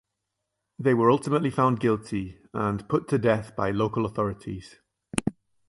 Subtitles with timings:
[0.79, 4.79] They were ultimately found guilty and put to death by local authorities.